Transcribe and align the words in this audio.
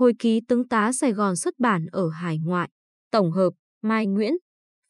Hồi 0.00 0.12
ký 0.18 0.40
tướng 0.48 0.68
tá 0.68 0.92
Sài 0.92 1.12
Gòn 1.12 1.36
xuất 1.36 1.54
bản 1.58 1.86
ở 1.92 2.08
hải 2.08 2.38
ngoại. 2.38 2.70
Tổng 3.10 3.32
hợp, 3.32 3.50
Mai 3.82 4.06
Nguyễn. 4.06 4.32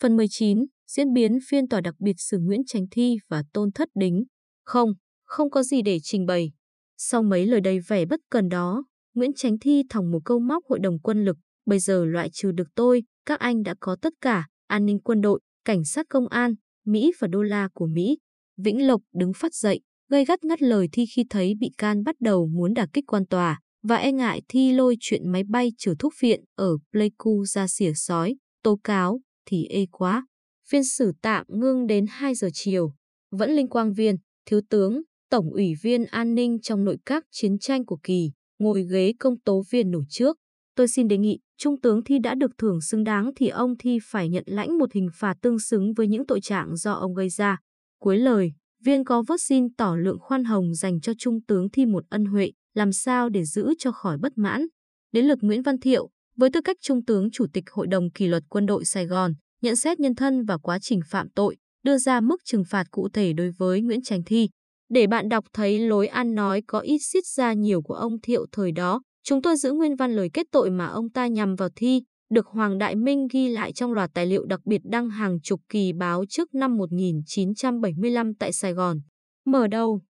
Phần 0.02 0.17
19, 0.17 0.58
diễn 0.86 1.12
biến 1.12 1.38
phiên 1.48 1.68
tòa 1.68 1.80
đặc 1.80 1.94
biệt 1.98 2.12
xử 2.18 2.38
Nguyễn 2.38 2.60
Tránh 2.67 2.84
Thi 2.90 3.17
và 3.28 3.42
Tôn 3.52 3.73
Thất 3.73 3.88
Đính. 3.94 4.25
Không, 4.65 4.92
không 5.25 5.50
có 5.50 5.62
gì 5.62 5.83
để 5.83 5.99
trình 6.02 6.26
bày. 6.26 6.50
Sau 6.96 7.23
mấy 7.23 7.46
lời 7.46 7.60
đầy 7.60 7.78
vẻ 7.88 8.07
bất 8.07 8.20
cần 8.30 8.48
đó, 8.48 8.84
Nguyễn 9.14 9.30
Tránh 9.36 9.59
Thi 9.59 9.82
thòng 9.91 10.11
một 10.11 10.20
câu 10.25 10.41
móc 10.41 10.64
hội 10.68 10.79
đồng 10.79 10.98
quân 10.98 11.25
lực, 11.25 11.37
bây 11.67 11.79
giờ 11.79 12.05
loại 12.05 12.31
trừ 12.33 12.53
được 12.53 12.69
tôi, 12.75 13.03
các 13.27 13.41
anh 13.41 13.63
đã 13.63 13.75
có 13.81 13.97
tất 14.03 14.13
cả, 14.21 14.47
an 14.67 14.87
ninh 14.87 15.01
quân 15.01 15.21
đội, 15.21 15.41
cảnh 15.65 15.85
sát 15.85 16.07
công 16.09 16.29
an, 16.29 16.55
Mỹ 16.87 17.13
và 17.19 17.29
đô 17.29 17.43
la 17.43 17.69
của 17.75 17.87
Mỹ. 17.87 18.19
Vĩnh 18.57 18.87
Lộc 18.87 19.03
đứng 19.15 19.33
phát 19.37 19.55
dậy, 19.55 19.81
gây 20.11 20.25
gắt 20.25 20.45
ngắt 20.45 20.63
lời 20.63 20.89
Thi 20.93 21.05
khi 21.17 21.25
thấy 21.31 21.55
bị 21.61 21.71
can 21.79 22.05
bắt 22.05 22.17
đầu 22.21 22.47
muốn 22.47 22.75
đả 22.75 22.87
kích 22.93 23.05
quan 23.07 23.27
tòa 23.27 23.61
và 23.83 23.97
e 23.97 24.12
ngại 24.12 24.43
Thi 24.49 24.73
lôi 24.73 24.96
chuyện 25.01 25.33
máy 25.33 25.43
bay 25.45 25.73
chở 25.79 25.95
thuốc 25.99 26.13
viện 26.21 26.45
ở 26.55 26.77
Pleiku 26.93 27.45
ra 27.45 27.67
xỉa 27.67 27.93
sói, 27.95 28.37
tố 28.63 28.81
cáo 28.85 29.21
thì 29.46 29.64
ê 29.64 29.87
quá. 29.91 30.27
Phiên 30.68 30.85
xử 30.85 31.13
tạm 31.23 31.46
ngưng 31.49 31.87
đến 31.87 32.06
2 32.09 32.34
giờ 32.34 32.48
chiều. 32.52 32.92
Vẫn 33.30 33.51
Linh 33.51 33.68
Quang 33.68 33.92
Viên, 33.92 34.16
Thiếu 34.46 34.60
tướng, 34.70 35.02
Tổng 35.30 35.51
ủy 35.51 35.74
viên 35.82 36.04
an 36.04 36.34
ninh 36.34 36.59
trong 36.62 36.84
nội 36.84 36.96
các 37.06 37.24
chiến 37.30 37.59
tranh 37.59 37.84
của 37.84 37.98
Kỳ, 38.02 38.30
ngồi 38.59 38.87
ghế 38.90 39.12
công 39.18 39.40
tố 39.40 39.62
viên 39.70 39.90
nổi 39.90 40.04
trước. 40.09 40.37
Tôi 40.76 40.88
xin 40.88 41.09
đề 41.09 41.18
nghị, 41.18 41.38
Trung 41.59 41.80
tướng 41.80 42.04
Thi 42.04 42.18
đã 42.18 42.34
được 42.34 42.51
thưởng 42.59 42.80
xứng 42.80 43.04
đáng 43.04 43.30
thì 43.37 43.48
ông 43.48 43.74
Thi 43.78 43.98
phải 44.02 44.28
nhận 44.28 44.45
lãnh 44.46 44.78
một 44.78 44.92
hình 44.92 45.09
phạt 45.15 45.34
tương 45.42 45.59
xứng 45.59 45.92
với 45.95 46.09
những 46.09 46.26
tội 46.26 46.40
trạng 46.40 46.76
do 46.76 46.92
ông 46.92 47.15
gây 47.15 47.28
ra. 47.28 47.59
Cuối 48.01 48.18
lời, 48.18 48.52
viên 48.84 49.04
có 49.04 49.23
vớt 49.28 49.40
xin 49.40 49.74
tỏ 49.74 49.96
lượng 49.96 50.18
khoan 50.20 50.45
hồng 50.45 50.74
dành 50.74 51.01
cho 51.01 51.12
Trung 51.18 51.40
tướng 51.48 51.70
Thi 51.70 51.87
một 51.87 52.04
ân 52.09 52.24
huệ, 52.24 52.51
làm 52.74 52.92
sao 52.92 53.29
để 53.29 53.45
giữ 53.45 53.74
cho 53.79 53.92
khỏi 53.92 54.19
bất 54.19 54.33
mãn. 54.38 54.66
Đến 55.12 55.27
lượt 55.27 55.38
Nguyễn 55.41 55.62
Văn 55.62 55.79
Thiệu, 55.79 56.10
với 56.37 56.51
tư 56.52 56.60
cách 56.60 56.77
Trung 56.80 57.05
tướng 57.05 57.30
Chủ 57.30 57.46
tịch 57.52 57.65
Hội 57.70 57.87
đồng 57.87 58.10
Kỷ 58.10 58.27
luật 58.27 58.43
Quân 58.48 58.66
đội 58.66 58.84
Sài 58.84 59.07
Gòn, 59.07 59.32
nhận 59.62 59.77
xét 59.77 60.01
nhân 60.01 60.15
thân 60.15 60.45
và 60.45 60.59
quá 60.59 60.79
trình 60.79 61.01
phạm 61.10 61.29
tội, 61.30 61.57
đưa 61.82 61.99
ra 61.99 62.21
mức 62.21 62.37
trừng 62.45 62.65
phạt 62.65 62.87
cụ 62.90 63.09
thể 63.12 63.32
đối 63.32 63.51
với 63.59 63.80
Nguyễn 63.80 64.03
Tránh 64.03 64.23
Thi. 64.27 64.49
Để 64.89 65.07
bạn 65.07 65.29
đọc 65.29 65.45
thấy 65.53 65.79
lối 65.79 66.07
ăn 66.07 66.35
nói 66.35 66.62
có 66.67 66.81
ít 66.81 66.99
xiết 66.99 67.27
ra 67.27 67.53
nhiều 67.53 67.83
của 67.83 67.95
ông 67.95 68.21
Thiệu 68.23 68.47
thời 68.53 68.73
đó, 68.73 69.03
chúng 69.25 69.43
tôi 69.43 69.57
giữ 69.57 69.73
nguyên 69.73 69.97
văn 69.97 70.12
lời 70.12 70.31
kết 70.33 70.47
tội 70.53 70.71
mà 70.71 70.87
ông 70.87 71.11
ta 71.11 71.27
nhằm 71.27 71.57
vào 71.57 71.69
Thi, 71.77 72.03
được 72.31 72.47
Hoàng 72.47 72.79
Đại 72.79 72.97
Minh 72.97 73.27
ghi 73.33 73.49
lại 73.49 73.73
trong 73.73 73.93
loạt 73.93 74.11
tài 74.15 74.27
liệu 74.27 74.45
đặc 74.45 74.61
biệt 74.65 74.81
đăng 74.84 75.11
hàng 75.11 75.41
chục 75.41 75.61
kỳ 75.69 75.93
báo 75.93 76.25
trước 76.29 76.55
năm 76.55 76.77
1975 76.77 78.34
tại 78.34 78.53
Sài 78.53 78.73
Gòn. 78.73 79.01
Mở 79.47 79.67
đầu 79.67 80.01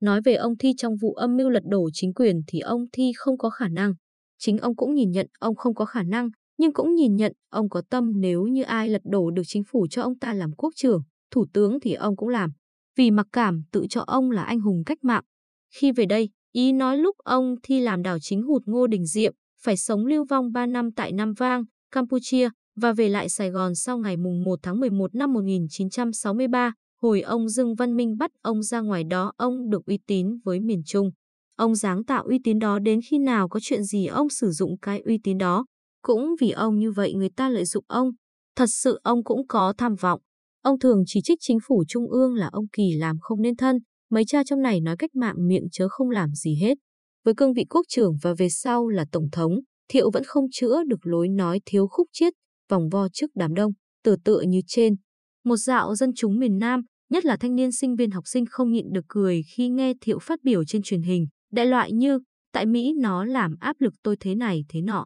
Nói 0.00 0.20
về 0.24 0.34
ông 0.34 0.56
Thi 0.58 0.72
trong 0.76 0.96
vụ 0.96 1.14
âm 1.14 1.36
mưu 1.36 1.50
lật 1.50 1.62
đổ 1.64 1.88
chính 1.92 2.14
quyền 2.14 2.40
thì 2.46 2.60
ông 2.60 2.86
Thi 2.92 3.12
không 3.16 3.38
có 3.38 3.50
khả 3.50 3.68
năng. 3.68 3.94
Chính 4.38 4.58
ông 4.58 4.76
cũng 4.76 4.94
nhìn 4.94 5.10
nhận 5.10 5.26
ông 5.38 5.54
không 5.54 5.74
có 5.74 5.84
khả 5.84 6.02
năng, 6.02 6.28
nhưng 6.58 6.72
cũng 6.72 6.94
nhìn 6.94 7.16
nhận 7.16 7.32
ông 7.50 7.68
có 7.68 7.82
tâm 7.90 8.12
nếu 8.20 8.42
như 8.42 8.62
ai 8.62 8.88
lật 8.88 9.02
đổ 9.04 9.30
được 9.30 9.42
chính 9.46 9.62
phủ 9.64 9.86
cho 9.90 10.02
ông 10.02 10.18
ta 10.18 10.34
làm 10.34 10.52
quốc 10.52 10.72
trưởng, 10.76 11.02
thủ 11.30 11.46
tướng 11.52 11.80
thì 11.80 11.92
ông 11.92 12.16
cũng 12.16 12.28
làm. 12.28 12.50
Vì 12.96 13.10
mặc 13.10 13.26
cảm 13.32 13.62
tự 13.72 13.86
cho 13.90 14.04
ông 14.06 14.30
là 14.30 14.42
anh 14.42 14.60
hùng 14.60 14.82
cách 14.86 15.04
mạng. 15.04 15.24
Khi 15.74 15.92
về 15.92 16.06
đây, 16.06 16.30
ý 16.52 16.72
nói 16.72 16.98
lúc 16.98 17.16
ông 17.24 17.54
Thi 17.62 17.80
làm 17.80 18.02
đảo 18.02 18.18
chính 18.20 18.42
hụt 18.42 18.62
Ngô 18.66 18.86
Đình 18.86 19.06
Diệm, 19.06 19.32
phải 19.62 19.76
sống 19.76 20.06
lưu 20.06 20.24
vong 20.24 20.52
3 20.52 20.66
năm 20.66 20.92
tại 20.92 21.12
Nam 21.12 21.32
Vang, 21.32 21.64
Campuchia 21.90 22.48
và 22.76 22.92
về 22.92 23.08
lại 23.08 23.28
Sài 23.28 23.50
Gòn 23.50 23.74
sau 23.74 23.98
ngày 23.98 24.16
1 24.16 24.58
tháng 24.62 24.80
11 24.80 25.14
năm 25.14 25.32
1963, 25.32 26.72
hồi 27.02 27.20
ông 27.20 27.48
Dương 27.48 27.74
Văn 27.74 27.96
Minh 27.96 28.16
bắt 28.18 28.30
ông 28.42 28.62
ra 28.62 28.80
ngoài 28.80 29.04
đó 29.04 29.32
ông 29.36 29.70
được 29.70 29.86
uy 29.86 29.98
tín 30.06 30.38
với 30.44 30.60
miền 30.60 30.82
Trung. 30.86 31.10
Ông 31.56 31.74
dáng 31.74 32.04
tạo 32.04 32.24
uy 32.24 32.38
tín 32.44 32.58
đó 32.58 32.78
đến 32.78 33.00
khi 33.10 33.18
nào 33.18 33.48
có 33.48 33.60
chuyện 33.62 33.84
gì 33.84 34.06
ông 34.06 34.28
sử 34.28 34.50
dụng 34.50 34.78
cái 34.82 35.00
uy 35.00 35.18
tín 35.24 35.38
đó. 35.38 35.66
Cũng 36.02 36.34
vì 36.40 36.50
ông 36.50 36.78
như 36.78 36.92
vậy 36.92 37.14
người 37.14 37.30
ta 37.36 37.48
lợi 37.48 37.64
dụng 37.64 37.84
ông. 37.88 38.10
Thật 38.56 38.66
sự 38.68 39.00
ông 39.02 39.24
cũng 39.24 39.46
có 39.48 39.74
tham 39.78 39.94
vọng. 40.00 40.20
Ông 40.62 40.78
thường 40.78 41.02
chỉ 41.06 41.20
trích 41.24 41.38
chính 41.40 41.58
phủ 41.68 41.84
trung 41.88 42.10
ương 42.10 42.34
là 42.34 42.48
ông 42.52 42.64
Kỳ 42.72 42.92
làm 42.96 43.16
không 43.20 43.42
nên 43.42 43.56
thân. 43.56 43.78
Mấy 44.10 44.24
cha 44.26 44.44
trong 44.44 44.62
này 44.62 44.80
nói 44.80 44.96
cách 44.98 45.14
mạng 45.14 45.36
miệng 45.38 45.68
chớ 45.72 45.88
không 45.88 46.10
làm 46.10 46.34
gì 46.34 46.54
hết. 46.60 46.74
Với 47.24 47.34
cương 47.36 47.52
vị 47.52 47.64
quốc 47.70 47.86
trưởng 47.88 48.12
và 48.22 48.34
về 48.38 48.48
sau 48.48 48.88
là 48.88 49.04
tổng 49.12 49.28
thống, 49.32 49.52
Thiệu 49.88 50.10
vẫn 50.10 50.22
không 50.26 50.44
chữa 50.52 50.82
được 50.86 51.06
lối 51.06 51.28
nói 51.28 51.60
thiếu 51.66 51.86
khúc 51.90 52.08
chiết, 52.12 52.32
vòng 52.68 52.88
vo 52.88 53.08
trước 53.12 53.30
đám 53.34 53.54
đông, 53.54 53.72
tự 54.04 54.16
tựa 54.24 54.40
như 54.40 54.60
trên. 54.66 54.94
Một 55.46 55.56
dạo 55.56 55.94
dân 55.94 56.10
chúng 56.16 56.38
miền 56.38 56.58
Nam, 56.58 56.82
nhất 57.10 57.24
là 57.24 57.36
thanh 57.36 57.54
niên 57.54 57.72
sinh 57.72 57.96
viên 57.96 58.10
học 58.10 58.24
sinh 58.26 58.44
không 58.46 58.72
nhịn 58.72 58.92
được 58.92 59.04
cười 59.08 59.42
khi 59.42 59.68
nghe 59.68 59.92
Thiệu 60.00 60.18
phát 60.18 60.38
biểu 60.42 60.64
trên 60.64 60.82
truyền 60.82 61.02
hình, 61.02 61.26
đại 61.52 61.66
loại 61.66 61.92
như, 61.92 62.18
tại 62.52 62.66
Mỹ 62.66 62.92
nó 63.00 63.24
làm 63.24 63.56
áp 63.60 63.76
lực 63.80 63.94
tôi 64.02 64.16
thế 64.20 64.34
này 64.34 64.64
thế 64.68 64.80
nọ. 64.80 65.04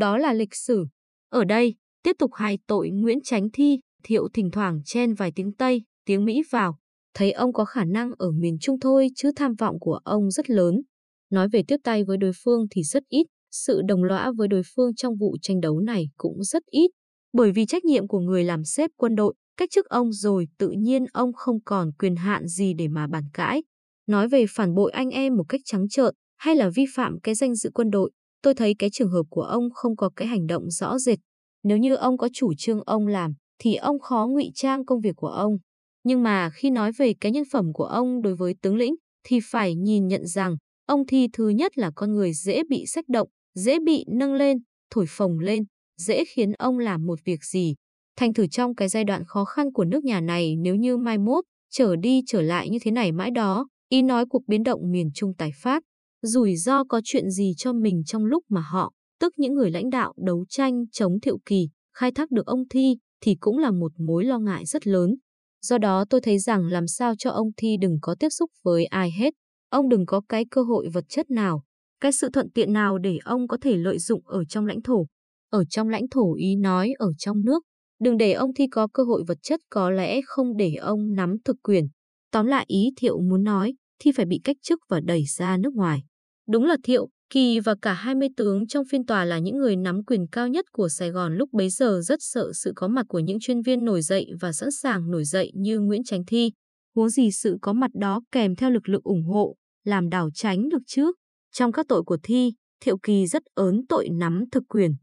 Đó 0.00 0.18
là 0.18 0.32
lịch 0.32 0.54
sử. 0.54 0.86
Ở 1.28 1.44
đây, 1.44 1.74
tiếp 2.02 2.12
tục 2.18 2.30
hài 2.34 2.58
tội 2.66 2.90
Nguyễn 2.90 3.18
Tránh 3.24 3.48
Thi, 3.52 3.78
Thiệu 4.04 4.28
thỉnh 4.34 4.50
thoảng 4.50 4.80
chen 4.84 5.14
vài 5.14 5.32
tiếng 5.34 5.52
Tây, 5.52 5.82
tiếng 6.04 6.24
Mỹ 6.24 6.42
vào. 6.50 6.78
Thấy 7.14 7.32
ông 7.32 7.52
có 7.52 7.64
khả 7.64 7.84
năng 7.84 8.12
ở 8.18 8.30
miền 8.30 8.58
Trung 8.60 8.80
thôi 8.80 9.08
chứ 9.16 9.30
tham 9.36 9.54
vọng 9.54 9.76
của 9.80 10.00
ông 10.04 10.30
rất 10.30 10.50
lớn. 10.50 10.82
Nói 11.30 11.48
về 11.48 11.62
tiếp 11.68 11.76
tay 11.84 12.04
với 12.04 12.16
đối 12.16 12.32
phương 12.44 12.66
thì 12.70 12.82
rất 12.82 13.02
ít, 13.08 13.26
sự 13.50 13.80
đồng 13.88 14.04
lõa 14.04 14.32
với 14.36 14.48
đối 14.48 14.62
phương 14.74 14.94
trong 14.94 15.16
vụ 15.16 15.36
tranh 15.42 15.60
đấu 15.60 15.80
này 15.80 16.08
cũng 16.16 16.42
rất 16.42 16.62
ít. 16.66 16.90
Bởi 17.32 17.52
vì 17.52 17.66
trách 17.66 17.84
nhiệm 17.84 18.08
của 18.08 18.20
người 18.20 18.44
làm 18.44 18.64
xếp 18.64 18.90
quân 18.96 19.14
đội, 19.14 19.34
cách 19.62 19.70
chức 19.70 19.86
ông 19.88 20.12
rồi 20.12 20.46
tự 20.58 20.70
nhiên 20.70 21.04
ông 21.12 21.32
không 21.32 21.60
còn 21.64 21.92
quyền 21.98 22.16
hạn 22.16 22.46
gì 22.46 22.74
để 22.74 22.88
mà 22.88 23.06
bàn 23.06 23.24
cãi. 23.34 23.62
Nói 24.06 24.28
về 24.28 24.44
phản 24.48 24.74
bội 24.74 24.92
anh 24.92 25.10
em 25.10 25.36
một 25.36 25.44
cách 25.48 25.60
trắng 25.64 25.88
trợn 25.88 26.14
hay 26.36 26.56
là 26.56 26.70
vi 26.74 26.84
phạm 26.94 27.20
cái 27.22 27.34
danh 27.34 27.54
dự 27.54 27.70
quân 27.74 27.90
đội, 27.90 28.10
tôi 28.42 28.54
thấy 28.54 28.74
cái 28.78 28.90
trường 28.92 29.10
hợp 29.10 29.22
của 29.30 29.42
ông 29.42 29.70
không 29.74 29.96
có 29.96 30.10
cái 30.16 30.28
hành 30.28 30.46
động 30.46 30.70
rõ 30.70 30.98
rệt. 30.98 31.18
Nếu 31.62 31.78
như 31.78 31.94
ông 31.94 32.18
có 32.18 32.28
chủ 32.32 32.52
trương 32.58 32.80
ông 32.86 33.06
làm, 33.06 33.32
thì 33.58 33.74
ông 33.74 34.00
khó 34.00 34.26
ngụy 34.30 34.50
trang 34.54 34.84
công 34.84 35.00
việc 35.00 35.16
của 35.16 35.28
ông. 35.28 35.56
Nhưng 36.04 36.22
mà 36.22 36.50
khi 36.54 36.70
nói 36.70 36.92
về 36.98 37.14
cái 37.20 37.32
nhân 37.32 37.44
phẩm 37.52 37.72
của 37.72 37.84
ông 37.84 38.22
đối 38.22 38.36
với 38.36 38.54
tướng 38.62 38.76
lĩnh, 38.76 38.94
thì 39.24 39.40
phải 39.44 39.74
nhìn 39.74 40.08
nhận 40.08 40.26
rằng 40.26 40.56
ông 40.86 41.06
Thi 41.06 41.28
thứ 41.32 41.48
nhất 41.48 41.78
là 41.78 41.90
con 41.94 42.12
người 42.12 42.32
dễ 42.32 42.62
bị 42.68 42.84
sách 42.86 43.04
động, 43.08 43.28
dễ 43.54 43.78
bị 43.78 44.04
nâng 44.08 44.34
lên, 44.34 44.58
thổi 44.90 45.04
phồng 45.08 45.38
lên, 45.38 45.64
dễ 45.96 46.24
khiến 46.24 46.52
ông 46.52 46.78
làm 46.78 47.06
một 47.06 47.18
việc 47.24 47.44
gì. 47.44 47.74
Thành 48.16 48.34
thử 48.34 48.46
trong 48.46 48.74
cái 48.74 48.88
giai 48.88 49.04
đoạn 49.04 49.24
khó 49.24 49.44
khăn 49.44 49.72
của 49.72 49.84
nước 49.84 50.04
nhà 50.04 50.20
này 50.20 50.56
nếu 50.56 50.74
như 50.74 50.96
mai 50.96 51.18
mốt, 51.18 51.44
trở 51.70 51.96
đi 51.96 52.22
trở 52.26 52.42
lại 52.42 52.70
như 52.70 52.78
thế 52.82 52.90
này 52.90 53.12
mãi 53.12 53.30
đó, 53.30 53.68
ý 53.88 54.02
nói 54.02 54.26
cuộc 54.26 54.42
biến 54.46 54.62
động 54.62 54.80
miền 54.90 55.10
Trung 55.14 55.34
tái 55.34 55.50
phát, 55.62 55.82
rủi 56.22 56.56
ro 56.56 56.84
có 56.84 57.00
chuyện 57.04 57.30
gì 57.30 57.52
cho 57.56 57.72
mình 57.72 58.02
trong 58.06 58.24
lúc 58.24 58.44
mà 58.48 58.60
họ, 58.60 58.92
tức 59.20 59.32
những 59.36 59.54
người 59.54 59.70
lãnh 59.70 59.90
đạo 59.90 60.14
đấu 60.26 60.44
tranh 60.48 60.84
chống 60.92 61.20
thiệu 61.20 61.38
kỳ, 61.46 61.68
khai 61.94 62.12
thác 62.12 62.30
được 62.30 62.46
ông 62.46 62.68
Thi 62.70 62.96
thì 63.20 63.36
cũng 63.40 63.58
là 63.58 63.70
một 63.70 63.92
mối 63.98 64.24
lo 64.24 64.38
ngại 64.38 64.64
rất 64.66 64.86
lớn. 64.86 65.14
Do 65.62 65.78
đó 65.78 66.04
tôi 66.10 66.20
thấy 66.20 66.38
rằng 66.38 66.66
làm 66.66 66.86
sao 66.86 67.14
cho 67.18 67.30
ông 67.30 67.48
Thi 67.56 67.76
đừng 67.80 67.98
có 68.02 68.14
tiếp 68.20 68.28
xúc 68.28 68.50
với 68.64 68.84
ai 68.84 69.10
hết, 69.10 69.34
ông 69.70 69.88
đừng 69.88 70.06
có 70.06 70.20
cái 70.28 70.44
cơ 70.50 70.62
hội 70.62 70.88
vật 70.92 71.04
chất 71.08 71.30
nào, 71.30 71.62
cái 72.00 72.12
sự 72.12 72.28
thuận 72.32 72.50
tiện 72.50 72.72
nào 72.72 72.98
để 72.98 73.18
ông 73.24 73.48
có 73.48 73.56
thể 73.60 73.76
lợi 73.76 73.98
dụng 73.98 74.22
ở 74.26 74.44
trong 74.44 74.66
lãnh 74.66 74.82
thổ. 74.82 75.06
Ở 75.50 75.64
trong 75.64 75.88
lãnh 75.88 76.08
thổ 76.10 76.34
ý 76.34 76.56
nói 76.56 76.92
ở 76.98 77.12
trong 77.18 77.44
nước, 77.44 77.62
đừng 78.02 78.16
để 78.16 78.32
ông 78.32 78.54
Thi 78.54 78.66
có 78.70 78.88
cơ 78.94 79.02
hội 79.02 79.24
vật 79.26 79.38
chất 79.42 79.60
có 79.70 79.90
lẽ 79.90 80.20
không 80.24 80.56
để 80.56 80.74
ông 80.74 81.14
nắm 81.14 81.36
thực 81.44 81.56
quyền. 81.62 81.88
Tóm 82.30 82.46
lại 82.46 82.64
ý 82.68 82.90
Thiệu 82.96 83.20
muốn 83.20 83.44
nói, 83.44 83.74
Thi 83.98 84.12
phải 84.16 84.26
bị 84.26 84.40
cách 84.44 84.56
chức 84.62 84.80
và 84.88 85.00
đẩy 85.00 85.24
ra 85.24 85.56
nước 85.56 85.74
ngoài. 85.74 86.02
Đúng 86.48 86.64
là 86.64 86.76
Thiệu, 86.84 87.08
Kỳ 87.32 87.60
và 87.60 87.74
cả 87.82 87.92
20 87.92 88.28
tướng 88.36 88.66
trong 88.66 88.84
phiên 88.90 89.06
tòa 89.06 89.24
là 89.24 89.38
những 89.38 89.58
người 89.58 89.76
nắm 89.76 90.04
quyền 90.04 90.26
cao 90.32 90.48
nhất 90.48 90.64
của 90.72 90.88
Sài 90.88 91.10
Gòn 91.10 91.34
lúc 91.34 91.48
bấy 91.52 91.70
giờ 91.70 92.00
rất 92.04 92.18
sợ 92.22 92.52
sự 92.54 92.72
có 92.76 92.88
mặt 92.88 93.06
của 93.08 93.18
những 93.18 93.40
chuyên 93.40 93.62
viên 93.62 93.84
nổi 93.84 94.02
dậy 94.02 94.26
và 94.40 94.52
sẵn 94.52 94.70
sàng 94.70 95.10
nổi 95.10 95.24
dậy 95.24 95.52
như 95.54 95.80
Nguyễn 95.80 96.04
Tránh 96.04 96.24
Thi. 96.26 96.52
Huống 96.94 97.08
gì 97.08 97.30
sự 97.30 97.56
có 97.62 97.72
mặt 97.72 97.90
đó 97.94 98.20
kèm 98.32 98.56
theo 98.56 98.70
lực 98.70 98.88
lượng 98.88 99.00
ủng 99.04 99.24
hộ, 99.24 99.56
làm 99.84 100.08
đảo 100.08 100.30
tránh 100.34 100.68
được 100.68 100.82
trước. 100.86 101.16
Trong 101.52 101.72
các 101.72 101.86
tội 101.88 102.02
của 102.02 102.18
Thi, 102.22 102.52
Thiệu 102.80 102.98
Kỳ 103.02 103.26
rất 103.26 103.42
ớn 103.54 103.86
tội 103.88 104.08
nắm 104.12 104.44
thực 104.52 104.62
quyền. 104.68 104.94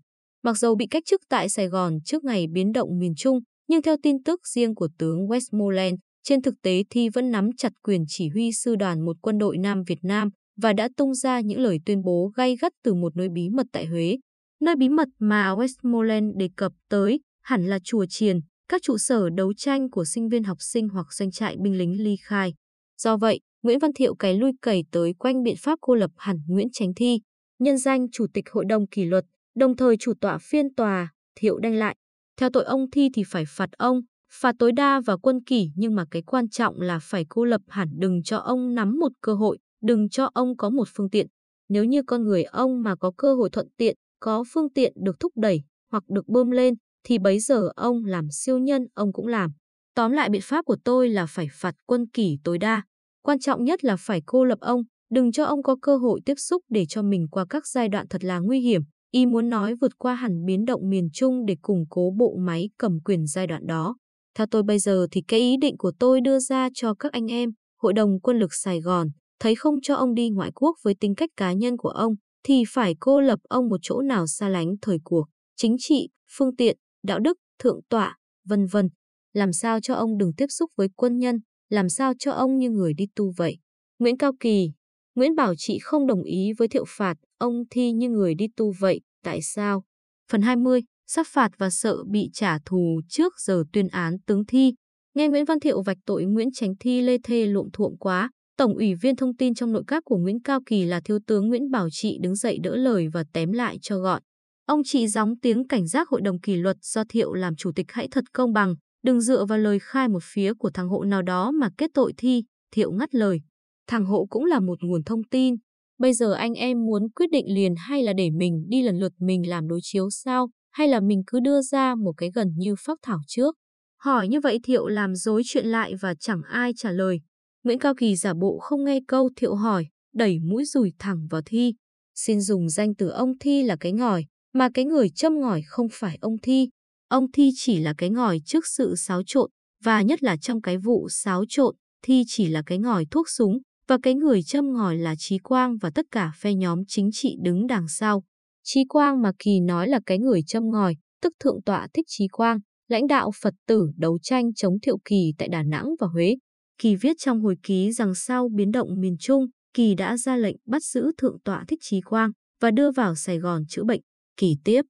Mặc 0.43 0.57
dù 0.57 0.75
bị 0.75 0.85
cách 0.91 1.03
chức 1.05 1.21
tại 1.29 1.49
Sài 1.49 1.67
Gòn 1.67 1.99
trước 2.05 2.23
ngày 2.23 2.47
biến 2.47 2.71
động 2.71 2.99
miền 2.99 3.13
Trung, 3.17 3.39
nhưng 3.67 3.81
theo 3.81 3.95
tin 4.03 4.23
tức 4.23 4.47
riêng 4.47 4.75
của 4.75 4.87
tướng 4.97 5.27
Westmoreland, 5.27 5.97
trên 6.23 6.41
thực 6.41 6.53
tế 6.61 6.83
Thi 6.89 7.09
vẫn 7.09 7.31
nắm 7.31 7.49
chặt 7.57 7.71
quyền 7.83 8.03
chỉ 8.07 8.29
huy 8.29 8.51
sư 8.51 8.75
đoàn 8.75 9.05
một 9.05 9.15
quân 9.21 9.37
đội 9.37 9.57
Nam 9.57 9.83
Việt 9.87 9.99
Nam 10.01 10.29
và 10.61 10.73
đã 10.73 10.89
tung 10.97 11.13
ra 11.13 11.39
những 11.39 11.59
lời 11.59 11.79
tuyên 11.85 12.01
bố 12.03 12.31
gay 12.35 12.55
gắt 12.61 12.71
từ 12.83 12.93
một 12.93 13.15
nơi 13.15 13.29
bí 13.29 13.49
mật 13.49 13.67
tại 13.71 13.85
Huế. 13.85 14.17
Nơi 14.61 14.75
bí 14.75 14.89
mật 14.89 15.07
mà 15.19 15.55
Westmoreland 15.55 16.37
đề 16.37 16.49
cập 16.55 16.71
tới 16.89 17.19
hẳn 17.41 17.67
là 17.67 17.79
chùa 17.83 18.05
Chiền, 18.09 18.39
các 18.69 18.81
trụ 18.81 18.97
sở 18.97 19.29
đấu 19.29 19.53
tranh 19.53 19.89
của 19.89 20.05
sinh 20.05 20.29
viên 20.29 20.43
học 20.43 20.57
sinh 20.59 20.89
hoặc 20.89 21.13
doanh 21.13 21.31
trại 21.31 21.55
binh 21.63 21.77
lính 21.77 22.03
ly 22.03 22.15
khai. 22.21 22.53
Do 23.01 23.17
vậy, 23.17 23.39
Nguyễn 23.63 23.79
Văn 23.79 23.93
Thiệu 23.93 24.15
cái 24.15 24.33
lui 24.33 24.51
cày 24.61 24.83
tới 24.91 25.13
quanh 25.13 25.43
biện 25.43 25.55
pháp 25.57 25.79
cô 25.81 25.95
lập 25.95 26.11
hẳn 26.17 26.41
Nguyễn 26.47 26.67
Chánh 26.71 26.93
Thi, 26.93 27.19
nhân 27.59 27.77
danh 27.77 28.09
Chủ 28.11 28.25
tịch 28.33 28.49
Hội 28.51 28.65
đồng 28.69 28.87
Kỷ 28.87 29.05
luật, 29.05 29.25
đồng 29.59 29.75
thời 29.75 29.97
chủ 29.97 30.13
tọa 30.21 30.37
phiên 30.37 30.73
tòa, 30.73 31.11
Thiệu 31.35 31.59
đanh 31.59 31.75
lại. 31.75 31.95
Theo 32.37 32.49
tội 32.53 32.63
ông 32.63 32.89
Thi 32.91 33.09
thì 33.13 33.23
phải 33.27 33.43
phạt 33.47 33.69
ông, 33.77 34.01
phạt 34.31 34.55
tối 34.59 34.71
đa 34.71 35.01
và 35.05 35.17
quân 35.17 35.43
kỷ 35.43 35.69
nhưng 35.75 35.95
mà 35.95 36.05
cái 36.11 36.21
quan 36.21 36.49
trọng 36.49 36.81
là 36.81 36.99
phải 37.01 37.25
cô 37.29 37.45
lập 37.45 37.61
hẳn 37.67 37.87
đừng 37.97 38.23
cho 38.23 38.37
ông 38.37 38.75
nắm 38.75 38.99
một 38.99 39.11
cơ 39.21 39.33
hội, 39.33 39.57
đừng 39.81 40.09
cho 40.09 40.29
ông 40.33 40.57
có 40.57 40.69
một 40.69 40.87
phương 40.95 41.09
tiện. 41.09 41.27
Nếu 41.69 41.83
như 41.83 42.01
con 42.07 42.23
người 42.23 42.43
ông 42.43 42.83
mà 42.83 42.95
có 42.95 43.11
cơ 43.17 43.35
hội 43.35 43.49
thuận 43.49 43.67
tiện, 43.77 43.95
có 44.19 44.43
phương 44.53 44.73
tiện 44.73 44.93
được 44.95 45.19
thúc 45.19 45.31
đẩy 45.35 45.61
hoặc 45.91 46.03
được 46.07 46.27
bơm 46.27 46.51
lên, 46.51 46.73
thì 47.03 47.17
bấy 47.17 47.39
giờ 47.39 47.69
ông 47.75 48.05
làm 48.05 48.27
siêu 48.31 48.57
nhân 48.57 48.85
ông 48.93 49.13
cũng 49.13 49.27
làm. 49.27 49.51
Tóm 49.95 50.11
lại 50.11 50.29
biện 50.29 50.41
pháp 50.43 50.65
của 50.65 50.77
tôi 50.83 51.09
là 51.09 51.25
phải 51.25 51.47
phạt 51.53 51.75
quân 51.85 52.05
kỷ 52.13 52.37
tối 52.43 52.57
đa. 52.57 52.83
Quan 53.21 53.39
trọng 53.39 53.63
nhất 53.63 53.83
là 53.83 53.95
phải 53.95 54.21
cô 54.25 54.45
lập 54.45 54.59
ông, 54.61 54.81
đừng 55.11 55.31
cho 55.31 55.45
ông 55.45 55.63
có 55.63 55.75
cơ 55.81 55.97
hội 55.97 56.21
tiếp 56.25 56.35
xúc 56.37 56.63
để 56.69 56.85
cho 56.89 57.01
mình 57.01 57.27
qua 57.31 57.45
các 57.49 57.67
giai 57.67 57.89
đoạn 57.89 58.07
thật 58.07 58.23
là 58.23 58.39
nguy 58.39 58.59
hiểm. 58.59 58.81
Y 59.11 59.25
muốn 59.25 59.49
nói 59.49 59.75
vượt 59.81 59.97
qua 59.97 60.15
hẳn 60.15 60.45
biến 60.45 60.65
động 60.65 60.89
miền 60.89 61.09
Trung 61.13 61.45
để 61.45 61.55
củng 61.61 61.85
cố 61.89 62.13
bộ 62.17 62.35
máy 62.39 62.69
cầm 62.77 62.99
quyền 63.05 63.27
giai 63.27 63.47
đoạn 63.47 63.67
đó. 63.67 63.95
Theo 64.37 64.47
tôi 64.51 64.63
bây 64.63 64.79
giờ 64.79 65.07
thì 65.11 65.21
cái 65.27 65.39
ý 65.39 65.55
định 65.61 65.77
của 65.77 65.91
tôi 65.99 66.21
đưa 66.21 66.39
ra 66.39 66.69
cho 66.73 66.93
các 66.93 67.11
anh 67.11 67.31
em, 67.31 67.49
Hội 67.81 67.93
đồng 67.93 68.19
Quân 68.19 68.39
lực 68.39 68.53
Sài 68.53 68.81
Gòn, 68.81 69.07
thấy 69.39 69.55
không 69.55 69.75
cho 69.81 69.95
ông 69.95 70.13
đi 70.13 70.29
ngoại 70.29 70.51
quốc 70.55 70.75
với 70.83 70.95
tính 70.99 71.15
cách 71.15 71.29
cá 71.37 71.53
nhân 71.53 71.77
của 71.77 71.89
ông, 71.89 72.13
thì 72.43 72.63
phải 72.67 72.95
cô 72.99 73.21
lập 73.21 73.39
ông 73.43 73.69
một 73.69 73.79
chỗ 73.81 74.01
nào 74.01 74.27
xa 74.27 74.49
lánh 74.49 74.67
thời 74.81 74.97
cuộc, 75.03 75.25
chính 75.55 75.75
trị, 75.79 76.09
phương 76.37 76.55
tiện, 76.55 76.77
đạo 77.03 77.19
đức, 77.19 77.37
thượng 77.59 77.79
tọa, 77.89 78.17
vân 78.45 78.65
vân. 78.65 78.89
Làm 79.33 79.53
sao 79.53 79.79
cho 79.81 79.93
ông 79.93 80.17
đừng 80.17 80.33
tiếp 80.37 80.45
xúc 80.49 80.69
với 80.75 80.87
quân 80.95 81.17
nhân, 81.17 81.39
làm 81.69 81.89
sao 81.89 82.13
cho 82.19 82.31
ông 82.31 82.57
như 82.57 82.69
người 82.69 82.93
đi 82.93 83.05
tu 83.15 83.31
vậy. 83.37 83.57
Nguyễn 83.99 84.17
Cao 84.17 84.31
Kỳ, 84.39 84.71
Nguyễn 85.15 85.35
Bảo 85.35 85.53
Trị 85.57 85.79
không 85.81 86.07
đồng 86.07 86.23
ý 86.23 86.53
với 86.57 86.67
thiệu 86.67 86.85
phạt, 86.87 87.15
ông 87.37 87.63
thi 87.69 87.91
như 87.91 88.09
người 88.09 88.35
đi 88.35 88.47
tu 88.55 88.73
vậy, 88.79 89.01
tại 89.23 89.41
sao? 89.41 89.83
Phần 90.31 90.41
20, 90.41 90.81
sắp 91.07 91.27
phạt 91.27 91.51
và 91.57 91.69
sợ 91.69 91.97
bị 92.11 92.29
trả 92.33 92.57
thù 92.65 93.01
trước 93.09 93.33
giờ 93.39 93.63
tuyên 93.73 93.87
án 93.87 94.17
tướng 94.25 94.45
thi. 94.45 94.73
Nghe 95.15 95.27
Nguyễn 95.27 95.45
Văn 95.45 95.59
Thiệu 95.59 95.81
vạch 95.81 95.97
tội 96.05 96.25
Nguyễn 96.25 96.51
Chánh 96.51 96.73
Thi 96.79 97.01
lê 97.01 97.17
thê 97.23 97.45
lộn 97.45 97.69
thuộm 97.73 97.95
quá, 97.99 98.29
Tổng 98.59 98.73
ủy 98.73 98.95
viên 98.95 99.15
thông 99.15 99.35
tin 99.35 99.53
trong 99.53 99.71
nội 99.71 99.83
các 99.87 100.03
của 100.05 100.17
Nguyễn 100.17 100.41
Cao 100.41 100.59
Kỳ 100.65 100.85
là 100.85 101.01
Thiếu 101.05 101.19
tướng 101.27 101.47
Nguyễn 101.47 101.71
Bảo 101.71 101.87
Trị 101.91 102.17
đứng 102.21 102.35
dậy 102.35 102.57
đỡ 102.63 102.75
lời 102.75 103.07
và 103.13 103.23
tém 103.33 103.51
lại 103.51 103.77
cho 103.81 103.97
gọn. 103.97 104.21
Ông 104.65 104.83
trị 104.83 105.07
gióng 105.07 105.39
tiếng 105.39 105.67
cảnh 105.67 105.87
giác 105.87 106.09
hội 106.09 106.21
đồng 106.21 106.39
kỷ 106.39 106.55
luật 106.55 106.77
do 106.81 107.03
Thiệu 107.09 107.33
làm 107.33 107.55
chủ 107.55 107.71
tịch 107.75 107.85
hãy 107.89 108.07
thật 108.11 108.23
công 108.33 108.53
bằng, 108.53 108.75
đừng 109.03 109.21
dựa 109.21 109.45
vào 109.45 109.57
lời 109.57 109.79
khai 109.79 110.07
một 110.07 110.23
phía 110.23 110.53
của 110.53 110.69
thằng 110.73 110.89
hộ 110.89 111.03
nào 111.03 111.21
đó 111.21 111.51
mà 111.51 111.69
kết 111.77 111.91
tội 111.93 112.13
thi, 112.17 112.43
Thiệu 112.71 112.91
ngắt 112.91 113.15
lời. 113.15 113.41
Thằng 113.89 114.05
hộ 114.05 114.27
cũng 114.29 114.45
là 114.45 114.59
một 114.59 114.83
nguồn 114.83 115.03
thông 115.03 115.23
tin. 115.23 115.55
Bây 115.97 116.13
giờ 116.13 116.33
anh 116.33 116.53
em 116.53 116.85
muốn 116.85 117.09
quyết 117.15 117.31
định 117.31 117.45
liền 117.53 117.75
hay 117.77 118.03
là 118.03 118.13
để 118.13 118.29
mình 118.29 118.65
đi 118.67 118.81
lần 118.81 118.99
lượt 118.99 119.13
mình 119.19 119.49
làm 119.49 119.67
đối 119.67 119.79
chiếu 119.83 120.09
sao, 120.09 120.49
hay 120.71 120.87
là 120.87 120.99
mình 120.99 121.21
cứ 121.27 121.39
đưa 121.39 121.61
ra 121.61 121.95
một 121.95 122.11
cái 122.17 122.31
gần 122.35 122.47
như 122.57 122.75
phác 122.79 122.99
thảo 123.01 123.19
trước. 123.27 123.55
Hỏi 124.01 124.27
như 124.27 124.39
vậy 124.39 124.59
Thiệu 124.63 124.87
làm 124.87 125.15
dối 125.15 125.41
chuyện 125.45 125.65
lại 125.65 125.93
và 126.01 126.13
chẳng 126.19 126.41
ai 126.49 126.71
trả 126.77 126.91
lời. 126.91 127.19
Nguyễn 127.63 127.79
Cao 127.79 127.93
Kỳ 127.95 128.15
giả 128.15 128.33
bộ 128.33 128.59
không 128.61 128.83
nghe 128.85 128.99
câu 129.07 129.29
Thiệu 129.35 129.55
hỏi, 129.55 129.87
đẩy 130.13 130.39
mũi 130.39 130.65
rùi 130.65 130.93
thẳng 130.99 131.27
vào 131.29 131.41
Thi. 131.45 131.73
Xin 132.15 132.41
dùng 132.41 132.69
danh 132.69 132.95
từ 132.95 133.09
ông 133.09 133.37
Thi 133.39 133.63
là 133.63 133.75
cái 133.79 133.91
ngòi, 133.91 134.25
mà 134.53 134.69
cái 134.73 134.85
người 134.85 135.09
châm 135.09 135.39
ngòi 135.39 135.61
không 135.67 135.87
phải 135.91 136.17
ông 136.21 136.35
Thi. 136.43 136.69
Ông 137.07 137.31
Thi 137.31 137.49
chỉ 137.55 137.79
là 137.79 137.93
cái 137.97 138.09
ngòi 138.09 138.39
trước 138.45 138.67
sự 138.67 138.95
xáo 138.95 139.21
trộn, 139.25 139.49
và 139.83 140.01
nhất 140.01 140.23
là 140.23 140.37
trong 140.37 140.61
cái 140.61 140.77
vụ 140.77 141.09
xáo 141.09 141.43
trộn, 141.49 141.75
Thi 142.03 142.23
chỉ 142.27 142.47
là 142.47 142.61
cái 142.65 142.77
ngòi 142.77 143.05
thuốc 143.11 143.29
súng, 143.29 143.57
và 143.89 143.97
cái 144.03 144.15
người 144.15 144.43
châm 144.43 144.73
ngòi 144.73 144.97
là 144.97 145.15
Trí 145.17 145.37
Quang 145.37 145.77
và 145.77 145.89
tất 145.95 146.05
cả 146.11 146.31
phe 146.39 146.53
nhóm 146.53 146.79
chính 146.87 147.09
trị 147.13 147.35
đứng 147.43 147.67
đằng 147.67 147.87
sau. 147.87 148.23
Trí 148.63 148.83
Quang 148.89 149.21
mà 149.21 149.31
Kỳ 149.39 149.59
nói 149.59 149.87
là 149.87 149.99
cái 150.05 150.19
người 150.19 150.41
châm 150.47 150.63
ngòi, 150.69 150.95
tức 151.21 151.33
Thượng 151.39 151.61
tọa 151.65 151.87
Thích 151.93 152.05
Trí 152.07 152.27
Quang, 152.27 152.59
lãnh 152.87 153.07
đạo 153.07 153.31
Phật 153.41 153.53
tử 153.67 153.91
đấu 153.97 154.19
tranh 154.21 154.53
chống 154.53 154.79
Thiệu 154.81 154.97
Kỳ 155.05 155.33
tại 155.37 155.47
Đà 155.47 155.63
Nẵng 155.63 155.85
và 155.99 156.07
Huế. 156.07 156.35
Kỳ 156.77 156.95
viết 156.95 157.13
trong 157.19 157.41
hồi 157.41 157.55
ký 157.63 157.91
rằng 157.91 158.15
sau 158.15 158.49
biến 158.55 158.71
động 158.71 158.87
miền 158.97 159.15
Trung, 159.19 159.45
Kỳ 159.73 159.95
đã 159.95 160.17
ra 160.17 160.37
lệnh 160.37 160.55
bắt 160.65 160.83
giữ 160.83 161.11
Thượng 161.17 161.37
tọa 161.45 161.65
Thích 161.67 161.79
Trí 161.81 162.01
Quang 162.01 162.31
và 162.61 162.71
đưa 162.71 162.91
vào 162.91 163.15
Sài 163.15 163.39
Gòn 163.39 163.63
chữa 163.69 163.83
bệnh. 163.83 164.01
Kỳ 164.37 164.55
tiếp. 164.63 164.81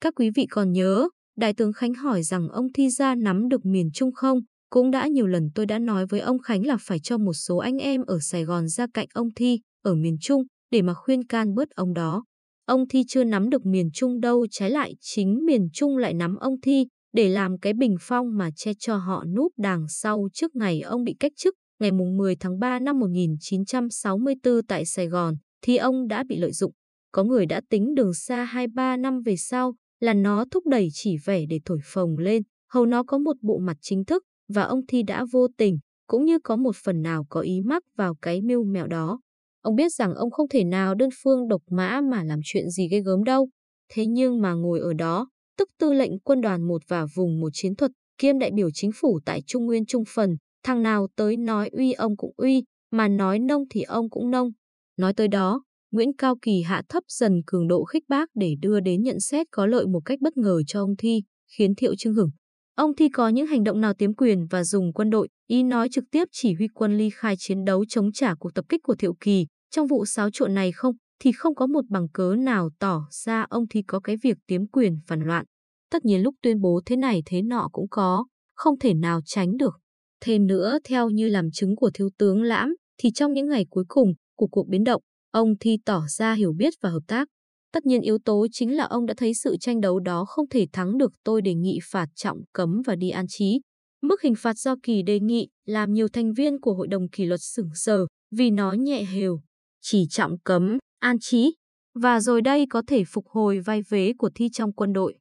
Các 0.00 0.14
quý 0.16 0.30
vị 0.34 0.46
còn 0.50 0.72
nhớ, 0.72 1.08
Đại 1.36 1.54
tướng 1.54 1.72
Khánh 1.72 1.94
hỏi 1.94 2.22
rằng 2.22 2.48
ông 2.48 2.66
Thi 2.74 2.90
Gia 2.90 3.14
nắm 3.14 3.48
được 3.48 3.66
miền 3.66 3.90
Trung 3.94 4.12
không? 4.12 4.40
Cũng 4.70 4.90
đã 4.90 5.06
nhiều 5.06 5.26
lần 5.26 5.50
tôi 5.54 5.66
đã 5.66 5.78
nói 5.78 6.06
với 6.06 6.20
ông 6.20 6.38
Khánh 6.38 6.66
là 6.66 6.76
phải 6.80 6.98
cho 6.98 7.18
một 7.18 7.32
số 7.32 7.56
anh 7.56 7.76
em 7.76 8.02
ở 8.06 8.18
Sài 8.20 8.44
Gòn 8.44 8.68
ra 8.68 8.86
cạnh 8.94 9.06
ông 9.14 9.28
Thi, 9.36 9.60
ở 9.82 9.94
miền 9.94 10.16
Trung, 10.20 10.42
để 10.70 10.82
mà 10.82 10.94
khuyên 10.94 11.26
can 11.26 11.54
bớt 11.54 11.70
ông 11.70 11.94
đó. 11.94 12.24
Ông 12.66 12.88
Thi 12.88 13.04
chưa 13.08 13.24
nắm 13.24 13.50
được 13.50 13.66
miền 13.66 13.90
Trung 13.94 14.20
đâu, 14.20 14.46
trái 14.50 14.70
lại 14.70 14.94
chính 15.00 15.44
miền 15.44 15.68
Trung 15.72 15.96
lại 15.96 16.14
nắm 16.14 16.36
ông 16.36 16.60
Thi, 16.60 16.86
để 17.12 17.28
làm 17.28 17.58
cái 17.58 17.72
bình 17.72 17.96
phong 18.00 18.36
mà 18.36 18.50
che 18.56 18.72
cho 18.78 18.96
họ 18.96 19.24
núp 19.36 19.52
đằng 19.58 19.86
sau 19.88 20.28
trước 20.32 20.56
ngày 20.56 20.80
ông 20.80 21.04
bị 21.04 21.16
cách 21.20 21.32
chức, 21.36 21.54
ngày 21.80 21.90
10 21.92 22.36
tháng 22.36 22.58
3 22.58 22.78
năm 22.78 22.98
1964 22.98 24.66
tại 24.68 24.84
Sài 24.84 25.06
Gòn, 25.06 25.34
thì 25.62 25.76
ông 25.76 26.08
đã 26.08 26.24
bị 26.28 26.36
lợi 26.36 26.52
dụng. 26.52 26.72
Có 27.12 27.24
người 27.24 27.46
đã 27.46 27.60
tính 27.70 27.94
đường 27.94 28.14
xa 28.14 28.50
2-3 28.52 29.00
năm 29.00 29.22
về 29.22 29.36
sau 29.36 29.74
là 30.00 30.14
nó 30.14 30.44
thúc 30.50 30.66
đẩy 30.66 30.88
chỉ 30.92 31.16
vẻ 31.24 31.44
để 31.48 31.60
thổi 31.64 31.78
phồng 31.84 32.18
lên, 32.18 32.42
hầu 32.72 32.86
nó 32.86 33.02
có 33.02 33.18
một 33.18 33.36
bộ 33.42 33.58
mặt 33.58 33.76
chính 33.80 34.04
thức, 34.04 34.22
và 34.54 34.62
ông 34.62 34.86
Thi 34.88 35.02
đã 35.02 35.24
vô 35.32 35.46
tình, 35.56 35.78
cũng 36.06 36.24
như 36.24 36.38
có 36.44 36.56
một 36.56 36.76
phần 36.84 37.02
nào 37.02 37.26
có 37.28 37.40
ý 37.40 37.60
mắc 37.60 37.82
vào 37.96 38.14
cái 38.22 38.42
mưu 38.42 38.64
mẹo 38.64 38.86
đó. 38.86 39.20
Ông 39.62 39.76
biết 39.76 39.92
rằng 39.92 40.14
ông 40.14 40.30
không 40.30 40.48
thể 40.48 40.64
nào 40.64 40.94
đơn 40.94 41.08
phương 41.22 41.48
độc 41.48 41.62
mã 41.70 42.00
mà 42.00 42.24
làm 42.24 42.40
chuyện 42.44 42.70
gì 42.70 42.88
ghê 42.88 43.00
gớm 43.00 43.24
đâu. 43.24 43.48
Thế 43.92 44.06
nhưng 44.06 44.40
mà 44.40 44.52
ngồi 44.52 44.80
ở 44.80 44.92
đó, 44.92 45.28
tức 45.58 45.68
tư 45.78 45.92
lệnh 45.92 46.18
quân 46.18 46.40
đoàn 46.40 46.68
một 46.68 46.82
và 46.88 47.06
vùng 47.14 47.40
một 47.40 47.50
chiến 47.52 47.76
thuật, 47.76 47.90
kiêm 48.18 48.38
đại 48.38 48.50
biểu 48.54 48.68
chính 48.74 48.90
phủ 48.94 49.20
tại 49.24 49.42
Trung 49.46 49.66
Nguyên 49.66 49.86
Trung 49.86 50.04
Phần, 50.14 50.36
thằng 50.62 50.82
nào 50.82 51.06
tới 51.16 51.36
nói 51.36 51.68
uy 51.72 51.92
ông 51.92 52.16
cũng 52.16 52.32
uy, 52.36 52.62
mà 52.90 53.08
nói 53.08 53.38
nông 53.38 53.62
thì 53.70 53.82
ông 53.82 54.10
cũng 54.10 54.30
nông. 54.30 54.50
Nói 54.96 55.14
tới 55.14 55.28
đó, 55.28 55.62
Nguyễn 55.90 56.12
Cao 56.18 56.36
Kỳ 56.42 56.62
hạ 56.62 56.82
thấp 56.88 57.02
dần 57.08 57.42
cường 57.46 57.68
độ 57.68 57.84
khích 57.84 58.04
bác 58.08 58.28
để 58.34 58.54
đưa 58.60 58.80
đến 58.80 59.02
nhận 59.02 59.20
xét 59.20 59.46
có 59.50 59.66
lợi 59.66 59.86
một 59.86 60.00
cách 60.04 60.20
bất 60.20 60.36
ngờ 60.36 60.62
cho 60.66 60.82
ông 60.82 60.96
Thi, 60.98 61.22
khiến 61.56 61.74
Thiệu 61.74 61.94
Trưng 61.98 62.14
hửng. 62.14 62.30
Ông 62.74 62.94
Thi 62.94 63.08
có 63.08 63.28
những 63.28 63.46
hành 63.46 63.64
động 63.64 63.80
nào 63.80 63.94
tiếm 63.94 64.14
quyền 64.14 64.46
và 64.50 64.64
dùng 64.64 64.92
quân 64.92 65.10
đội, 65.10 65.28
ý 65.46 65.62
nói 65.62 65.88
trực 65.92 66.04
tiếp 66.10 66.24
chỉ 66.32 66.54
huy 66.54 66.68
quân 66.74 66.98
ly 66.98 67.10
khai 67.10 67.34
chiến 67.38 67.64
đấu 67.64 67.84
chống 67.88 68.12
trả 68.12 68.34
cuộc 68.34 68.54
tập 68.54 68.64
kích 68.68 68.80
của 68.82 68.94
Thiệu 68.94 69.14
Kỳ. 69.20 69.46
Trong 69.70 69.86
vụ 69.86 70.06
xáo 70.06 70.28
trộn 70.32 70.54
này 70.54 70.72
không, 70.72 70.94
thì 71.20 71.32
không 71.32 71.54
có 71.54 71.66
một 71.66 71.84
bằng 71.88 72.08
cớ 72.12 72.34
nào 72.38 72.70
tỏ 72.78 73.02
ra 73.10 73.46
ông 73.50 73.68
Thi 73.70 73.82
có 73.82 74.00
cái 74.00 74.16
việc 74.22 74.38
tiếm 74.46 74.66
quyền 74.66 74.98
phản 75.06 75.20
loạn. 75.20 75.44
Tất 75.90 76.04
nhiên 76.04 76.22
lúc 76.22 76.34
tuyên 76.42 76.60
bố 76.60 76.80
thế 76.86 76.96
này 76.96 77.22
thế 77.26 77.42
nọ 77.42 77.68
cũng 77.72 77.86
có, 77.90 78.26
không 78.54 78.78
thể 78.78 78.94
nào 78.94 79.20
tránh 79.24 79.56
được. 79.56 79.80
Thêm 80.20 80.46
nữa, 80.46 80.78
theo 80.84 81.10
như 81.10 81.28
làm 81.28 81.50
chứng 81.52 81.76
của 81.76 81.90
thiếu 81.94 82.08
tướng 82.18 82.42
Lãm, 82.42 82.74
thì 82.98 83.10
trong 83.14 83.32
những 83.32 83.48
ngày 83.48 83.66
cuối 83.70 83.84
cùng 83.88 84.12
của 84.36 84.46
cuộc 84.46 84.68
biến 84.68 84.84
động, 84.84 85.02
ông 85.30 85.48
Thi 85.60 85.78
tỏ 85.84 86.02
ra 86.08 86.34
hiểu 86.34 86.52
biết 86.52 86.74
và 86.80 86.90
hợp 86.90 87.02
tác. 87.06 87.28
Tất 87.72 87.86
nhiên 87.86 88.00
yếu 88.00 88.18
tố 88.24 88.46
chính 88.52 88.76
là 88.76 88.84
ông 88.84 89.06
đã 89.06 89.14
thấy 89.16 89.34
sự 89.34 89.56
tranh 89.60 89.80
đấu 89.80 90.00
đó 90.00 90.24
không 90.24 90.48
thể 90.48 90.66
thắng 90.72 90.98
được 90.98 91.12
tôi 91.24 91.42
đề 91.42 91.54
nghị 91.54 91.78
phạt 91.90 92.06
trọng 92.14 92.38
cấm 92.52 92.82
và 92.86 92.96
đi 92.96 93.10
an 93.10 93.26
trí. 93.28 93.60
Mức 94.02 94.22
hình 94.22 94.34
phạt 94.34 94.58
do 94.58 94.74
Kỳ 94.82 95.02
đề 95.02 95.20
nghị 95.20 95.48
làm 95.64 95.92
nhiều 95.92 96.08
thành 96.08 96.32
viên 96.32 96.60
của 96.60 96.74
hội 96.74 96.88
đồng 96.88 97.08
kỷ 97.08 97.24
luật 97.24 97.40
sửng 97.42 97.70
sờ 97.74 98.06
vì 98.36 98.50
nó 98.50 98.72
nhẹ 98.72 99.04
hều, 99.04 99.40
chỉ 99.80 100.06
trọng 100.10 100.38
cấm, 100.44 100.78
an 100.98 101.16
trí. 101.20 101.54
Và 101.94 102.20
rồi 102.20 102.42
đây 102.42 102.66
có 102.70 102.82
thể 102.86 103.04
phục 103.08 103.24
hồi 103.28 103.60
vai 103.60 103.82
vế 103.88 104.12
của 104.18 104.30
thi 104.34 104.48
trong 104.52 104.72
quân 104.72 104.92
đội. 104.92 105.14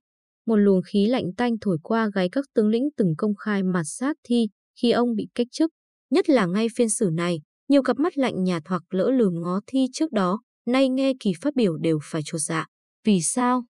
Một 0.46 0.56
luồng 0.56 0.82
khí 0.82 1.06
lạnh 1.06 1.25
tanh 1.38 1.56
thổi 1.62 1.77
qua 1.84 2.10
gáy 2.13 2.29
các 2.32 2.46
tướng 2.53 2.68
lĩnh 2.68 2.89
từng 2.98 3.13
công 3.18 3.36
khai 3.36 3.63
mặt 3.63 3.84
sát 3.86 4.18
thi 4.24 4.48
khi 4.82 4.91
ông 4.91 5.15
bị 5.15 5.27
cách 5.36 5.48
chức. 5.51 5.72
Nhất 6.10 6.29
là 6.29 6.46
ngay 6.46 6.68
phiên 6.75 6.89
xử 6.89 7.10
này, 7.13 7.41
nhiều 7.70 7.84
cặp 7.84 8.00
mắt 8.00 8.18
lạnh 8.18 8.44
nhạt 8.44 8.63
hoặc 8.65 8.84
lỡ 8.89 9.12
lường 9.12 9.41
ngó 9.41 9.60
thi 9.68 9.88
trước 9.94 10.12
đó 10.12 10.41
nay 10.72 10.90
nghe 10.90 11.14
Kỳ 11.20 11.34
phát 11.42 11.56
biểu 11.56 11.78
đều 11.78 12.00
phải 12.04 12.22
chột 12.26 12.42
dạ. 12.42 12.66
Vì 13.06 13.22
sao? 13.22 13.66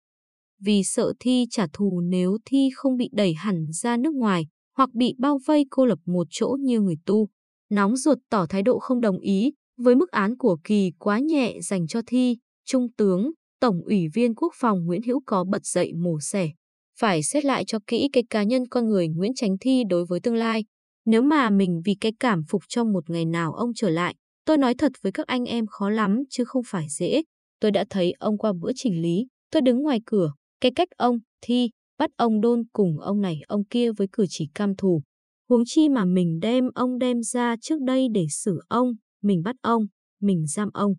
Vì 0.59 0.83
sợ 0.83 1.13
Thi 1.19 1.45
trả 1.49 1.67
thù 1.73 2.01
nếu 2.01 2.37
Thi 2.45 2.69
không 2.75 2.97
bị 2.97 3.09
đẩy 3.11 3.33
hẳn 3.33 3.65
ra 3.71 3.97
nước 3.97 4.13
ngoài 4.13 4.47
hoặc 4.77 4.89
bị 4.93 5.13
bao 5.17 5.39
vây 5.45 5.65
cô 5.69 5.85
lập 5.85 5.99
một 6.05 6.27
chỗ 6.29 6.57
như 6.59 6.81
người 6.81 6.95
tu. 7.05 7.27
Nóng 7.69 7.95
ruột 7.95 8.17
tỏ 8.29 8.45
thái 8.49 8.63
độ 8.63 8.79
không 8.79 9.01
đồng 9.01 9.19
ý 9.19 9.51
với 9.77 9.95
mức 9.95 10.11
án 10.11 10.37
của 10.37 10.57
Kỳ 10.63 10.91
quá 10.99 11.19
nhẹ 11.19 11.57
dành 11.61 11.87
cho 11.87 12.01
Thi, 12.07 12.37
Trung 12.65 12.87
tướng, 12.97 13.31
Tổng 13.59 13.81
ủy 13.85 14.07
viên 14.13 14.35
Quốc 14.35 14.53
phòng 14.55 14.85
Nguyễn 14.85 15.01
Hữu 15.07 15.21
có 15.25 15.43
bật 15.43 15.65
dậy 15.65 15.93
mổ 15.93 16.19
xẻ. 16.21 16.51
Phải 16.99 17.23
xét 17.23 17.45
lại 17.45 17.63
cho 17.67 17.79
kỹ 17.87 18.09
cái 18.13 18.23
cá 18.29 18.43
nhân 18.43 18.67
con 18.67 18.89
người 18.89 19.07
Nguyễn 19.07 19.31
Tránh 19.35 19.57
Thi 19.61 19.83
đối 19.89 20.05
với 20.05 20.19
tương 20.19 20.35
lai. 20.35 20.63
Nếu 21.05 21.21
mà 21.21 21.49
mình 21.49 21.81
vì 21.85 21.95
cái 22.01 22.11
cảm 22.19 22.43
phục 22.49 22.61
trong 22.67 22.93
một 22.93 23.09
ngày 23.09 23.25
nào 23.25 23.53
ông 23.53 23.71
trở 23.75 23.89
lại, 23.89 24.15
Tôi 24.45 24.57
nói 24.57 24.73
thật 24.77 24.91
với 25.01 25.11
các 25.11 25.27
anh 25.27 25.45
em 25.45 25.65
khó 25.67 25.89
lắm 25.89 26.23
chứ 26.29 26.43
không 26.45 26.63
phải 26.65 26.87
dễ. 26.89 27.23
Tôi 27.59 27.71
đã 27.71 27.85
thấy 27.89 28.13
ông 28.19 28.37
qua 28.37 28.53
bữa 28.61 28.71
chỉnh 28.75 29.01
lý. 29.01 29.27
Tôi 29.51 29.61
đứng 29.61 29.81
ngoài 29.81 29.99
cửa. 30.05 30.33
Cái 30.61 30.71
cách 30.75 30.87
ông, 30.97 31.17
thi, 31.41 31.69
bắt 31.99 32.09
ông 32.17 32.41
đôn 32.41 32.63
cùng 32.73 32.99
ông 32.99 33.21
này 33.21 33.39
ông 33.47 33.65
kia 33.65 33.91
với 33.91 34.07
cử 34.11 34.25
chỉ 34.29 34.49
cam 34.55 34.75
thù. 34.75 35.01
Huống 35.49 35.63
chi 35.65 35.89
mà 35.89 36.05
mình 36.05 36.39
đem 36.41 36.63
ông 36.75 36.99
đem 36.99 37.23
ra 37.23 37.55
trước 37.61 37.75
đây 37.81 38.07
để 38.13 38.25
xử 38.29 38.59
ông, 38.67 38.91
mình 39.23 39.41
bắt 39.43 39.55
ông, 39.61 39.83
mình 40.21 40.45
giam 40.47 40.69
ông. 40.73 40.93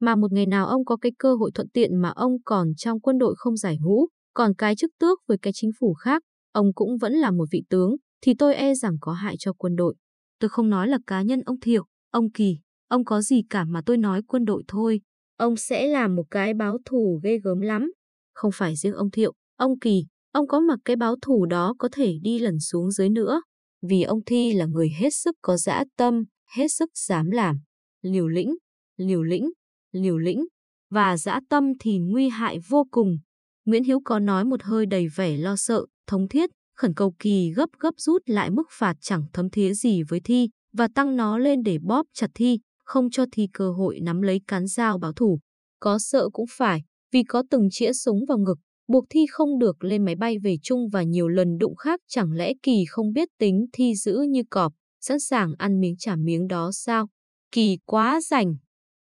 Mà 0.00 0.16
một 0.16 0.32
ngày 0.32 0.46
nào 0.46 0.66
ông 0.66 0.84
có 0.84 0.96
cái 0.96 1.12
cơ 1.18 1.34
hội 1.34 1.50
thuận 1.54 1.68
tiện 1.68 1.96
mà 1.96 2.12
ông 2.16 2.32
còn 2.44 2.74
trong 2.76 3.00
quân 3.00 3.18
đội 3.18 3.34
không 3.36 3.56
giải 3.56 3.76
ngũ, 3.80 4.06
còn 4.34 4.54
cái 4.54 4.76
chức 4.76 4.90
tước 4.98 5.18
với 5.28 5.38
cái 5.42 5.52
chính 5.56 5.70
phủ 5.80 5.94
khác, 5.94 6.22
ông 6.52 6.66
cũng 6.74 6.98
vẫn 6.98 7.12
là 7.12 7.30
một 7.30 7.44
vị 7.52 7.62
tướng, 7.70 7.96
thì 8.22 8.34
tôi 8.38 8.54
e 8.54 8.74
rằng 8.74 8.96
có 9.00 9.12
hại 9.12 9.34
cho 9.38 9.52
quân 9.52 9.76
đội. 9.76 9.94
Tôi 10.40 10.48
không 10.48 10.70
nói 10.70 10.88
là 10.88 10.98
cá 11.06 11.22
nhân 11.22 11.40
ông 11.40 11.60
Thiệu, 11.60 11.84
ông 12.10 12.30
Kỳ, 12.30 12.58
Ông 12.92 13.04
có 13.04 13.22
gì 13.22 13.42
cả 13.50 13.64
mà 13.64 13.82
tôi 13.86 13.96
nói 13.96 14.22
quân 14.22 14.44
đội 14.44 14.62
thôi. 14.68 15.00
ông 15.36 15.56
sẽ 15.56 15.86
làm 15.86 16.16
một 16.16 16.24
cái 16.30 16.54
báo 16.54 16.78
thù 16.84 17.20
ghê 17.22 17.38
gớm 17.38 17.60
lắm. 17.60 17.92
Không 18.34 18.50
phải 18.54 18.76
riêng 18.76 18.92
ông 18.92 19.10
Thiệu, 19.10 19.32
ông 19.56 19.78
Kỳ, 19.78 20.04
ông 20.32 20.46
có 20.46 20.60
mặc 20.60 20.78
cái 20.84 20.96
báo 20.96 21.16
thù 21.22 21.46
đó 21.46 21.74
có 21.78 21.88
thể 21.92 22.18
đi 22.22 22.38
lần 22.38 22.60
xuống 22.60 22.90
dưới 22.90 23.08
nữa. 23.08 23.42
Vì 23.82 24.02
ông 24.02 24.24
Thi 24.26 24.52
là 24.52 24.66
người 24.66 24.90
hết 24.98 25.10
sức 25.14 25.36
có 25.42 25.56
dã 25.56 25.84
tâm, 25.96 26.24
hết 26.56 26.68
sức 26.68 26.90
dám 26.94 27.30
làm. 27.30 27.60
Liều 28.02 28.28
lĩnh, 28.28 28.54
liều 28.96 29.22
lĩnh, 29.22 29.50
liều 29.92 30.18
lĩnh. 30.18 30.44
Và 30.90 31.16
dã 31.16 31.40
tâm 31.48 31.72
thì 31.80 31.98
nguy 31.98 32.28
hại 32.28 32.58
vô 32.68 32.86
cùng. 32.90 33.18
Nguyễn 33.64 33.84
Hiếu 33.84 34.00
có 34.04 34.18
nói 34.18 34.44
một 34.44 34.62
hơi 34.62 34.86
đầy 34.86 35.08
vẻ 35.16 35.36
lo 35.36 35.56
sợ, 35.56 35.86
thống 36.06 36.28
thiết, 36.28 36.50
khẩn 36.76 36.94
cầu 36.94 37.14
Kỳ 37.18 37.52
gấp 37.56 37.70
gấp 37.78 37.94
rút 37.96 38.22
lại 38.26 38.50
mức 38.50 38.66
phạt 38.70 38.94
chẳng 39.00 39.22
thấm 39.32 39.50
thía 39.50 39.74
gì 39.74 40.02
với 40.02 40.20
Thi 40.24 40.48
và 40.72 40.88
tăng 40.94 41.16
nó 41.16 41.38
lên 41.38 41.62
để 41.62 41.78
bóp 41.78 42.06
chặt 42.14 42.30
Thi, 42.34 42.58
không 42.92 43.10
cho 43.10 43.24
Thi 43.32 43.48
cơ 43.52 43.72
hội 43.72 44.00
nắm 44.02 44.22
lấy 44.22 44.40
cán 44.46 44.66
dao 44.66 44.98
báo 44.98 45.12
thủ. 45.12 45.38
Có 45.80 45.98
sợ 45.98 46.28
cũng 46.32 46.46
phải, 46.50 46.82
vì 47.12 47.22
có 47.22 47.42
từng 47.50 47.68
chĩa 47.70 47.92
súng 47.92 48.24
vào 48.28 48.38
ngực, 48.38 48.58
buộc 48.88 49.04
Thi 49.10 49.26
không 49.30 49.58
được 49.58 49.84
lên 49.84 50.04
máy 50.04 50.14
bay 50.14 50.38
về 50.38 50.56
chung 50.62 50.88
và 50.92 51.02
nhiều 51.02 51.28
lần 51.28 51.58
đụng 51.58 51.76
khác 51.76 52.00
chẳng 52.08 52.32
lẽ 52.32 52.52
Kỳ 52.62 52.84
không 52.88 53.12
biết 53.12 53.28
tính 53.38 53.66
Thi 53.72 53.94
giữ 53.94 54.20
như 54.28 54.42
cọp, 54.50 54.72
sẵn 55.00 55.20
sàng 55.20 55.54
ăn 55.58 55.80
miếng 55.80 55.96
trả 55.98 56.16
miếng 56.16 56.48
đó 56.48 56.70
sao? 56.72 57.08
Kỳ 57.52 57.78
quá 57.84 58.20
rảnh, 58.20 58.54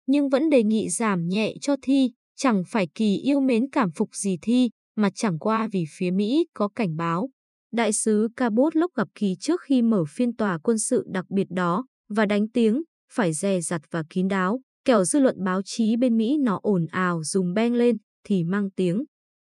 nhưng 0.06 0.28
vẫn 0.28 0.50
đề 0.50 0.62
nghị 0.62 0.88
giảm 0.88 1.28
nhẹ 1.28 1.54
cho 1.60 1.76
Thi, 1.82 2.10
chẳng 2.36 2.62
phải 2.68 2.88
Kỳ 2.94 3.16
yêu 3.16 3.40
mến 3.40 3.70
cảm 3.70 3.90
phục 3.90 4.08
gì 4.14 4.36
Thi, 4.42 4.70
mà 4.96 5.10
chẳng 5.14 5.38
qua 5.38 5.68
vì 5.72 5.84
phía 5.96 6.10
Mỹ 6.10 6.46
có 6.54 6.68
cảnh 6.68 6.96
báo. 6.96 7.28
Đại 7.72 7.92
sứ 7.92 8.28
Cabot 8.36 8.76
lúc 8.76 8.92
gặp 8.94 9.08
Kỳ 9.14 9.34
trước 9.40 9.60
khi 9.60 9.82
mở 9.82 10.04
phiên 10.08 10.36
tòa 10.36 10.58
quân 10.58 10.78
sự 10.78 11.04
đặc 11.06 11.24
biệt 11.30 11.46
đó 11.50 11.86
và 12.08 12.26
đánh 12.26 12.48
tiếng, 12.48 12.82
phải 13.12 13.32
dè 13.32 13.60
dặt 13.60 13.80
và 13.90 14.02
kín 14.10 14.28
đáo, 14.28 14.60
kẻo 14.84 15.04
dư 15.04 15.18
luận 15.20 15.44
báo 15.44 15.60
chí 15.64 15.96
bên 15.96 16.16
Mỹ 16.16 16.36
nó 16.40 16.58
ồn 16.62 16.86
ào 16.90 17.20
dùng 17.24 17.54
beng 17.54 17.74
lên 17.74 17.96
thì 18.24 18.44
mang 18.44 18.70
tiếng. 18.70 19.04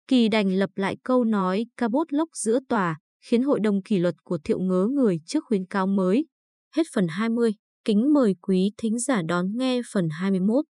Kỳ 0.09 0.29
đành 0.29 0.53
lập 0.53 0.71
lại 0.77 0.97
câu 1.05 1.25
nói 1.25 1.67
Cabot 1.77 2.12
lốc 2.12 2.29
giữa 2.35 2.59
tòa, 2.69 2.99
khiến 3.25 3.43
hội 3.43 3.61
đồng 3.61 3.83
kỷ 3.83 3.99
luật 3.99 4.15
của 4.25 4.38
thiệu 4.45 4.59
ngớ 4.61 4.87
người 4.91 5.21
trước 5.27 5.45
khuyến 5.45 5.67
cáo 5.67 5.87
mới. 5.87 6.27
Hết 6.77 6.87
phần 6.95 7.07
20, 7.09 7.55
kính 7.85 8.12
mời 8.12 8.35
quý 8.43 8.73
thính 8.79 8.99
giả 8.99 9.23
đón 9.29 9.47
nghe 9.57 9.81
phần 9.93 10.09
21. 10.11 10.65